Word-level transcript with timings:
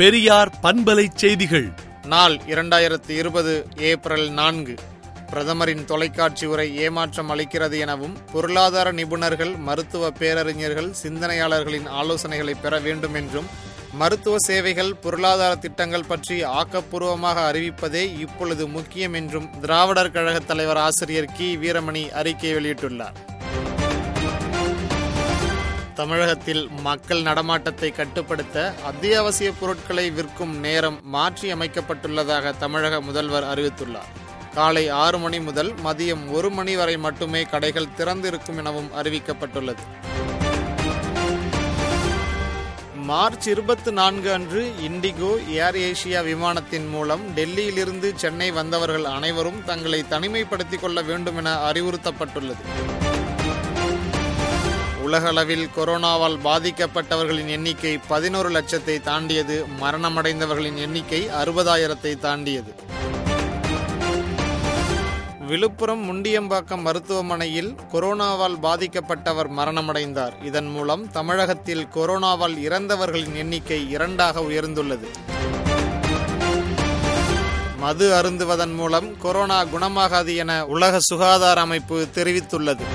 பெரியார் 0.00 0.58
பண்பலை 0.62 1.08
செய்திகள். 1.14 1.72
நாள் 2.06 2.36
இரண்டாயிரத்து 2.36 3.08
இருபது 3.08 3.66
ஏப்ரல் 3.76 4.30
நான்கு. 4.30 4.74
பிரதமரின் 5.30 5.84
தொலைக்காட்சி 5.84 6.46
உரை 6.46 6.76
ஏமாற்றம் 6.76 7.30
அளிக்கிறது 7.30 7.78
எனவும் 7.78 8.16
பொருளாதார 8.32 8.92
நிபுணர்கள் 8.92 9.58
மருத்துவ 9.58 10.10
பேரறிஞர்கள் 10.10 10.94
சிந்தனையாளர்களின் 11.02 11.88
ஆலோசனைகளை 11.88 12.54
பெற 12.62 12.78
வேண்டும் 12.78 13.14
என்றும் 13.14 13.46
மருத்துவ 13.92 14.36
சேவைகள் 14.38 14.94
பொருளாதார 14.94 15.54
திட்டங்கள் 15.54 16.04
பற்றி 16.04 16.44
ஆக்கப்பூர்வமாக 16.44 17.38
அறிவிப்பதே 17.50 18.18
இப்பொழுது 18.18 18.68
முக்கியம் 18.68 19.12
என்றும் 19.12 19.60
திராவிடர் 19.60 20.10
கழக 20.10 20.38
தலைவர் 20.38 20.76
ஆசிரியர் 20.76 21.32
கி. 21.36 21.56
வீரமணி 21.56 22.08
அறிக்கை 22.08 22.54
வெளியிட்டுள்ளார். 22.54 23.29
தமிழகத்தில் 26.00 26.68
மக்கள் 26.82 27.22
நடமாட்டத்தை 27.22 27.92
கட்டுப்படுத்த 27.92 28.74
அத்தியாவசிய 28.84 29.52
பொருட்களை 29.52 30.10
விற்கும் 30.10 30.54
நேரம் 30.56 31.00
மாற்றி 31.02 31.52
அமைக்கப்பட்டுள்ளதாக 31.52 32.52
தமிழக 32.58 33.00
முதல்வர் 33.00 33.44
அறிவித்துள்ளார். 33.44 34.10
காலை 34.54 34.88
ஆறு 34.88 35.18
மணி 35.18 35.40
முதல் 35.40 35.74
மதியம் 35.84 36.30
ஒரு 36.30 36.50
மணி 36.50 36.76
வரை 36.76 36.96
மட்டுமே 36.96 37.42
கடைகள் 37.42 37.94
திறந்திருக்கும் 37.96 38.56
எனவும் 38.56 38.90
அறிவிக்கப்பட்டுள்ளது. 39.02 39.84
மார்ச் 42.94 43.48
இருபத்தி 43.48 43.90
நான்கு 43.90 44.32
அன்று 44.32 44.72
இண்டிகோ 44.88 45.48
ஏர் 45.48 45.76
ஏசியா 45.76 46.24
விமானத்தின் 46.24 46.88
மூலம் 46.88 47.34
டெல்லியிலிருந்து 47.36 48.14
சென்னை 48.14 48.50
வந்தவர்கள் 48.50 49.04
அனைவரும் 49.04 49.64
தங்களை 49.64 50.04
தனிமைப்படுத்திக் 50.10 50.80
கொள்ள 50.80 51.02
வேண்டும் 51.02 51.36
என 51.36 51.72
அறிவுறுத்தப்பட்டுள்ளது. 51.72 52.64
உலகளவில் 55.10 55.68
கொரோனாவால் 55.76 56.36
பாதிக்கப்பட்டவர்களின் 56.44 57.46
எண்ணிக்கை 57.46 57.98
பதினோரு 58.08 58.50
லட்சத்தை 58.50 59.00
தாண்டியது 59.00 59.66
மரணமடைந்தவர்களின் 59.80 60.76
எண்ணிக்கை 60.76 61.28
அறுபதாயிரத்தை 61.42 62.18
தாண்டியது. 62.18 62.74
விழுப்புரம் 65.48 66.04
முண்டியம்பாக்கம் 66.10 66.80
மருத்துவமனையில் 66.80 67.74
கொரோனாவால் 67.92 68.56
பாதிக்கப்பட்டவர் 68.62 69.50
மரணமடைந்தார். 69.58 70.44
இதன் 70.44 70.70
மூலம் 70.70 71.10
தமிழகத்தில் 71.10 71.88
கொரோனாவால் 71.94 72.56
இறந்தவர்களின் 72.68 73.34
எண்ணிக்கை 73.34 73.90
இரண்டாக 73.90 74.40
உயர்ந்துள்ளது. 74.40 75.10
மது 77.78 78.12
அருந்துவதன் 78.12 78.74
மூலம் 78.74 79.18
கொரோனா 79.18 79.64
குணமாகாது 79.64 80.36
என 80.36 80.66
உலக 80.66 81.00
சுகாதார 81.00 81.60
அமைப்பு 81.60 82.06
தெரிவித்துள்ளது. 82.14 82.86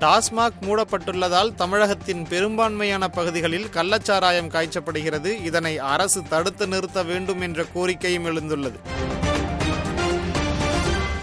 டாஸ்மாக் 0.00 0.60
மூடப்பட்டுள்ளதால் 0.60 1.54
தமிழகத்தின் 1.54 2.26
பெரும்பான்மையான 2.28 3.08
பகுதிகளில் 3.08 3.66
கள்ளச்சாராயம் 3.66 4.50
காய்ச்சப்படுகிறது. 4.54 5.44
இதனை 5.44 5.78
அரசு 5.78 6.22
தடுத்து 6.22 6.66
நிறுத்த 6.66 7.02
வேண்டும் 7.02 7.40
என்ற 7.40 7.64
கோரிக்கையும் 7.74 8.26
எழுந்துள்ளது. 8.26 8.78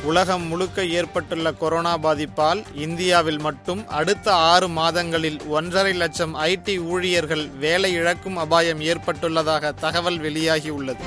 உலகம் 0.04 0.46
முழுக்க 0.48 0.86
ஏற்பட்டுள்ள 0.86 1.54
கொரோனா 1.54 1.98
பாதிப்பால் 1.98 2.64
இந்தியாவில் 2.76 3.40
மட்டும் 3.40 3.88
அடுத்த 3.88 4.34
ஆறு 4.34 4.68
மாதங்களில் 4.68 5.40
ஒன்றரை 5.48 5.94
லட்சம் 5.94 6.36
ஐடி 6.36 6.78
ஊழியர்கள் 6.80 7.50
வேலை 7.50 7.94
இழக்கும் 7.94 8.38
அபாயம் 8.38 8.82
ஏற்பட்டுள்ளதாக 8.82 9.74
தகவல் 9.74 10.20
வெளியாகியுள்ளது. 10.20 11.04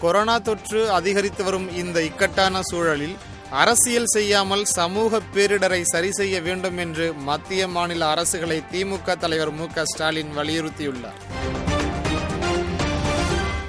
கொரோனா 0.00 0.38
தொற்று 0.38 0.90
அதிகரித்து 0.90 1.44
வரும் 1.44 1.74
இந்த 1.74 2.02
இக்கட்டான 2.02 2.62
சூழலில் 2.62 3.16
அரசியல் 3.52 4.06
செய்யாமல் 4.06 4.64
சமூக 4.64 5.20
பேரிடரை 5.34 5.82
சரி 5.82 6.12
செய்ய 6.12 6.40
வேண்டும் 6.40 6.78
என்று 6.78 7.14
மத்திய 7.14 7.68
மாநில 7.68 8.14
அரசுகளை 8.14 8.62
திமுக 8.72 9.16
தலைவர் 9.16 9.50
மு 9.50 9.66
ஸ்டாலின் 9.82 10.36
வலியுறுத்தியுள்ளார். 10.36 11.18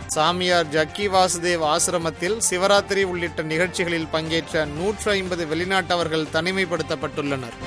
சாமியார் 0.08 0.66
ஜக்கி 0.66 1.08
வாசுதேவ் 1.08 1.63
ஆசிரமத்தில் 1.74 2.38
சிவராத்திரி 2.50 3.03
உள்ளிட்ட 3.03 3.41
நிகழ்ச்சிகளில் 3.41 4.08
பங்கேற்ற 4.08 4.66
நூற்று 4.66 5.12
ஐம்பது 5.12 5.46
வெளிநாட்டவர்கள் 5.46 6.28
தனிமைப்படுத்தப்பட்டுள்ளனர். 6.34 7.58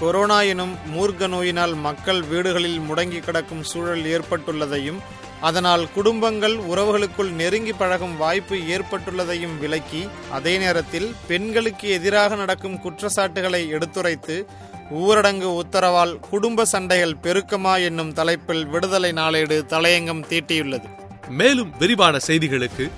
கொரோனா 0.00 0.40
எனும் 0.40 0.76
மூர்க்க 0.94 1.28
நோயினால் 1.28 1.74
மக்கள் 1.74 2.22
வீடுகளில் 2.22 2.80
முடங்கி 2.80 3.20
கிடக்கும் 3.20 3.62
சூழல் 3.62 4.04
ஏற்பட்டுள்ளதையும் 4.04 5.00
அதனால் 5.40 5.92
குடும்பங்கள் 5.92 6.56
உறவுகளுக்குள் 6.56 7.30
நெருங்கி 7.30 7.72
பழகும் 7.72 8.16
வாய்ப்பு 8.16 8.56
ஏற்பட்டுள்ளதையும் 8.56 9.58
விளக்கி 9.58 10.08
அதே 10.30 10.58
நேரத்தில் 10.58 11.14
பெண்களுக்கு 11.26 11.88
எதிராக 11.88 12.34
நடக்கும் 12.34 12.80
குற்றச்சாட்டுகளை 12.80 13.68
எடுத்துரைத்து 13.68 14.46
ஊரடங்கு 14.90 15.48
உத்தரவால் 15.62 16.20
குடும்ப 16.30 16.64
சண்டைகள் 16.64 17.20
பெருக்கமா 17.22 17.82
என்னும் 17.82 18.12
தலைப்பில் 18.12 18.66
விடுதலை 18.66 19.12
நாளேடு 19.12 19.64
தலையங்கம் 19.68 20.24
தீட்டியுள்ளது. 20.28 20.88
மேலும் 21.28 21.72
விரிவான 21.78 22.18
செய்திகளுக்கு 22.26 22.90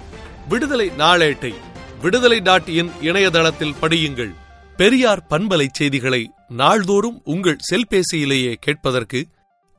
விடுதலை 0.49 0.91
நாளேட்டை 0.99 1.55
விடுதலை 2.01 2.41
டாட் 2.41 2.69
இன் 2.69 2.93
இணையதளத்தில் 3.01 3.79
படியுங்கள். 3.81 4.33
பெரியார் 4.77 5.27
பண்பலை 5.31 5.67
செய்திகளை 5.73 6.33
நாள்தோறும் 6.49 7.21
உங்கள் 7.25 7.59
செல்பேசியிலேயே 7.71 8.55
கேட்பதற்கு 8.61 9.21